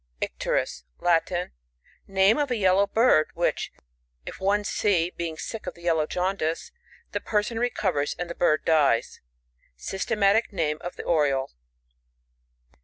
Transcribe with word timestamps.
Icterus.— 0.19 0.83
Latin. 1.09 1.51
(Nameof 2.09 2.49
a 2.49 2.55
yellow 2.55 2.87
bird, 2.87 3.27
which, 3.35 3.71
if 4.25 4.39
one 4.39 4.63
see, 4.63 5.11
being 5.15 5.37
sick 5.37 5.67
of 5.67 5.75
the 5.75 5.83
yellow 5.83 6.07
jaundice, 6.07 6.71
the 7.11 7.19
person 7.21 7.59
recovers, 7.59 8.15
and 8.17 8.27
the 8.27 8.33
bird 8.33 8.65
dies.) 8.65 9.21
Sys« 9.77 10.07
tematic 10.07 10.51
name 10.51 10.79
of 10.81 10.95
the 10.95 11.03
Oriole. 11.03 11.51